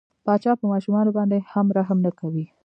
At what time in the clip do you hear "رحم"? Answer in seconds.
1.77-1.97